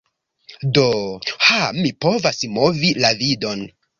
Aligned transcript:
Do... 0.77 0.85
ha 1.49 1.59
mi 1.83 1.93
povas 2.07 2.41
movi 2.57 2.93
la 3.05 3.15
vidon. 3.23 3.65